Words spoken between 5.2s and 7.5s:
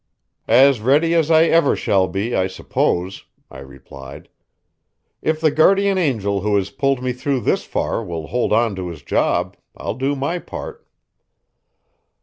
"If the guardian angel who has pulled me through